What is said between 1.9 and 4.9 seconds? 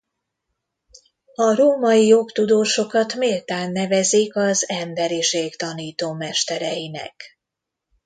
jogtudósokat méltán nevezik az